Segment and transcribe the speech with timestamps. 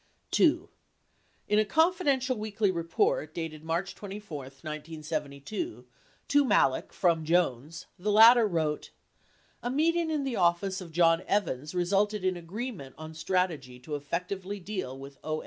[0.31, 0.69] 77 2.
[1.49, 5.85] In a "Confidential Weekly Report" dated March 24, 1972,
[6.27, 8.89] to Malek from Jones, 78 the latter wrote:
[9.61, 14.59] "A meeting in the office of John Evans resulted in agreement on strategy to effectively
[14.59, 15.39] deal with 3.